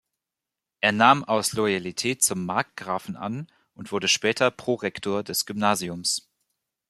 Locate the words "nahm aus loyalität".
0.93-2.23